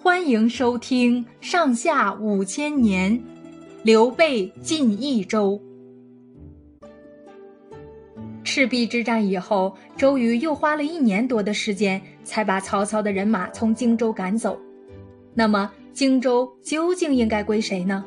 [0.00, 3.12] 欢迎收听《上下五千年》，
[3.82, 5.60] 刘备进益州。
[8.44, 14.56] 赤壁之战以后，周瑜又花了一年多的时间，才把曹操的人马从荆州赶走。
[15.34, 18.04] 那么，荆州究竟应该归谁呢？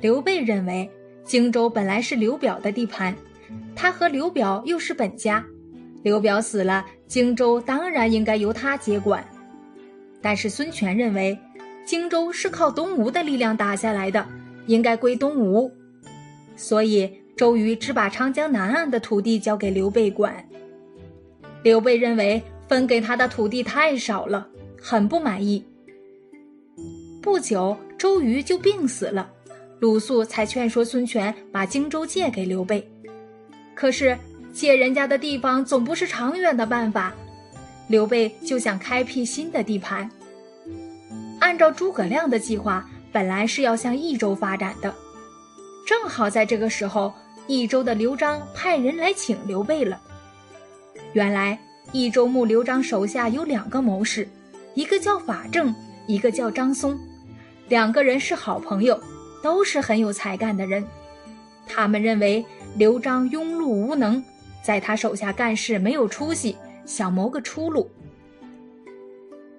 [0.00, 0.90] 刘备认为，
[1.22, 3.14] 荆州本来是刘表的地盘，
[3.76, 5.46] 他和刘表又是本家，
[6.02, 9.24] 刘表死了，荆州当然应该由他接管。
[10.20, 11.38] 但是孙权认为，
[11.84, 14.26] 荆州是靠东吴的力量打下来的，
[14.66, 15.72] 应该归东吴，
[16.56, 20.44] 所以周瑜只把长江南岸的土地交给刘备管。
[21.62, 24.46] 刘备认为分给他的土地太少了，
[24.80, 25.64] 很不满意。
[27.22, 29.30] 不久，周瑜就病死了，
[29.80, 32.86] 鲁肃才劝说孙权把荆州借给刘备。
[33.74, 34.16] 可是
[34.52, 37.14] 借人家的地方总不是长远的办法。
[37.88, 40.08] 刘备就想开辟新的地盘。
[41.40, 44.94] 按照诸葛亮的计划，本来是要向益州发展的。
[45.86, 47.12] 正好在这个时候，
[47.46, 50.00] 益州的刘璋派人来请刘备了。
[51.14, 51.58] 原来
[51.92, 54.28] 益州牧刘璋手下有两个谋士，
[54.74, 55.74] 一个叫法正，
[56.06, 56.98] 一个叫张松，
[57.68, 59.00] 两个人是好朋友，
[59.42, 60.84] 都是很有才干的人。
[61.66, 62.44] 他们认为
[62.76, 64.22] 刘璋庸碌无能，
[64.62, 66.56] 在他手下干事没有出息。
[66.88, 67.88] 想谋个出路。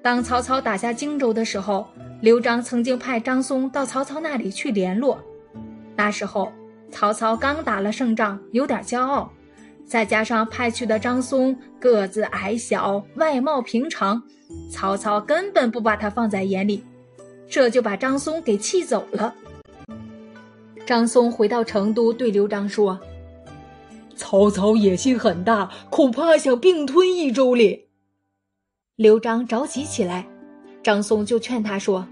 [0.02, 1.86] 当曹操打下荆州的时候，
[2.22, 5.20] 刘璋曾经派张松到曹操那里去联络。
[5.96, 6.52] 那时候
[6.90, 9.32] 曹操刚打了胜仗，有点骄傲，
[9.86, 14.22] 再加上派去的张松个子矮小，外貌平常，
[14.72, 16.84] 曹操根本不把他放在眼里，
[17.48, 19.36] 这就把张松给气走了。
[20.86, 23.00] 张松回到成都，对刘璋说。
[24.20, 27.88] 曹操野心很大，恐怕想并吞益州哩。
[28.98, 30.28] 刘璋着急起来，
[30.84, 32.06] 张松就劝他说：“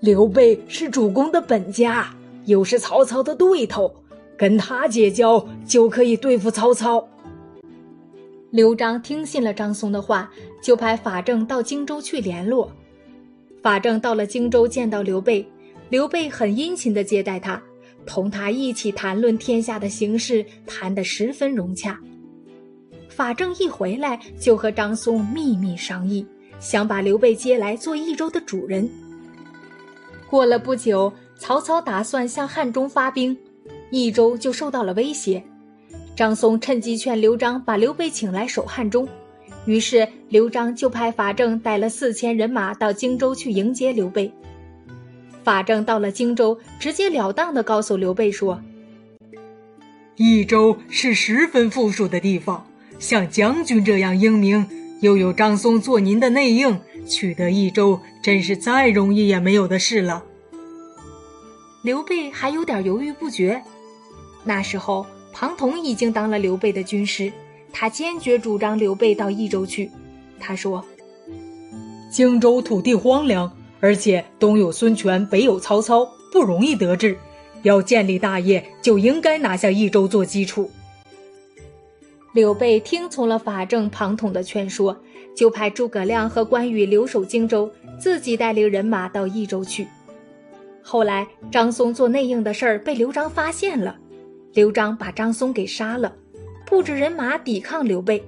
[0.00, 2.16] 刘备是主公的本家，
[2.46, 3.94] 又是曹操的对头，
[4.38, 7.06] 跟他结交就可以对付曹操。”
[8.50, 10.32] 刘璋听信了张松的话，
[10.62, 12.72] 就派法正到荆州去联络。
[13.62, 15.46] 法正到了荆州，见到刘备，
[15.90, 17.62] 刘备很殷勤的接待他。
[18.06, 21.98] 同他一起谈论天下的形势，谈得十分融洽。
[23.08, 26.24] 法正一回来，就和张松秘密商议，
[26.60, 28.88] 想把刘备接来做益州的主人。
[30.28, 33.36] 过了不久，曹操打算向汉中发兵，
[33.90, 35.42] 益州就受到了威胁。
[36.14, 39.08] 张松趁机劝刘璋把刘备请来守汉中，
[39.66, 44.32] 于是刘璋就派法正带了四千人马到荆州去迎接刘备。
[45.46, 48.60] 法正到了荆州，直截了当的告诉刘备说
[50.18, 52.66] ：“益州是十分富庶的地方，
[52.98, 54.66] 像将军这样英明，
[55.02, 56.76] 又有张松做您的内应，
[57.06, 60.24] 取得益州真是再容易也没有的事了。”
[61.84, 63.62] 刘备还有点犹豫不决。
[64.42, 67.32] 那时候，庞统已经当了刘备的军师，
[67.72, 69.88] 他坚决主张刘备到益州去。
[70.40, 70.84] 他说
[72.10, 73.48] ：“荆州土地荒凉。”
[73.80, 77.16] 而且东有孙权，北有曹操，不容易得志。
[77.62, 80.70] 要建立大业，就应该拿下益州做基础。
[82.32, 84.96] 刘备听从了法正、庞统的劝说，
[85.34, 89.88] 就派诸葛亮和关羽留守荆州，自己带领人马到益州去。
[90.82, 93.96] 后来，张松做内应的事儿被刘璋发现了，
[94.52, 96.14] 刘璋把张松给杀了，
[96.64, 98.22] 布置人马抵抗刘备。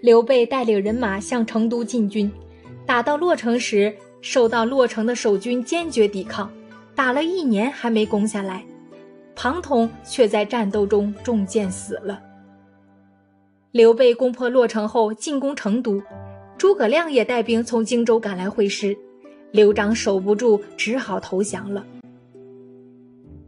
[0.00, 2.30] 刘备带领人马向成都进军，
[2.86, 3.92] 打到洛城时。
[4.26, 6.50] 受到洛城的守军坚决抵抗，
[6.94, 8.64] 打了一年还没攻下来，
[9.36, 12.22] 庞统却在战斗中中箭死了。
[13.70, 16.02] 刘备攻破洛城后进攻成都，
[16.56, 18.96] 诸葛亮也带兵从荆州赶来会师，
[19.52, 21.84] 刘璋守不住，只好投降了。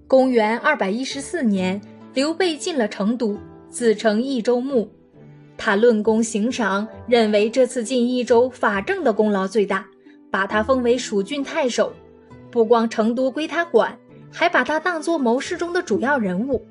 [0.07, 1.81] 公元二百一十四年，
[2.13, 3.39] 刘备进了成都，
[3.71, 4.87] 自称益州牧，
[5.57, 9.87] 他论功行赏，认为这次进益州法正的功劳最大。
[10.37, 11.95] 把他封为蜀郡太守，
[12.51, 13.99] 不光成都归他管，
[14.31, 16.63] 还把他当作谋士中的主要人物。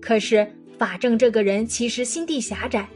[0.00, 0.46] 可是
[0.78, 2.86] 法正这个人其实心地狭窄，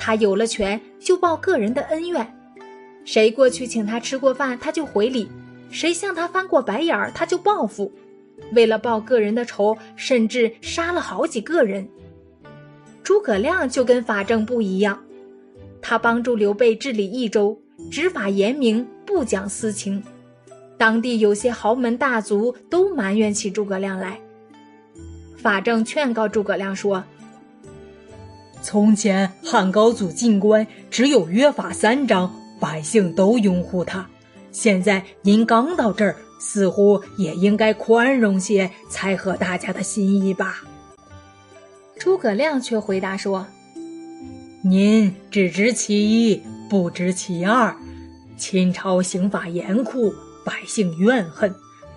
[0.00, 2.26] 他有了权就报个人的恩怨，
[3.04, 5.28] 谁过去请他吃过饭他就回礼，
[5.70, 7.92] 谁向他翻过白眼儿他就报复，
[8.52, 11.88] 为了报个人的仇，甚至杀了好几个人。
[13.04, 15.00] 诸葛亮就跟法正不一样，
[15.80, 17.62] 他帮助刘备治理益州。
[17.90, 20.02] 执法严明，不讲私情，
[20.76, 24.18] 当地有些豪门大族都埋怨起诸葛亮来。
[25.36, 27.02] 法正劝告诸葛亮说
[28.60, 34.06] ：“从前汉高祖进关只有约法三章，百姓都拥护他。
[34.50, 40.62] 现在您刚到这儿，似乎也应该宽容些，才合大家的心意吧？”
[41.98, 43.46] 诸葛亮却回答说
[44.62, 47.74] ：“您只知其一，不知其二。
[48.36, 50.12] 秦朝刑法严酷，
[50.44, 51.54] 百姓怨恨。”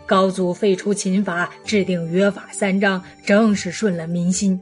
[0.08, 4.60] 高祖废除秦法，制定约法三章，正是顺了民心。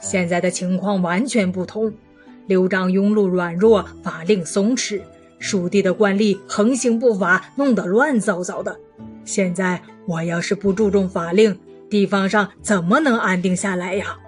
[0.00, 1.90] 现在的情况完全不同，
[2.46, 5.00] 刘璋庸碌软弱，法令松弛，
[5.38, 8.76] 蜀地的官吏横行不法，弄得乱糟糟的。
[9.24, 11.58] 现在我要是不注重法令，
[11.88, 14.18] 地方上怎么能安定下来呀？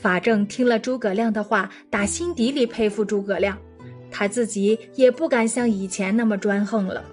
[0.00, 3.58] 法正听了诸葛亮的话，打心底里佩服诸葛亮，
[4.10, 7.04] 他自己也不敢像以前那么专横了。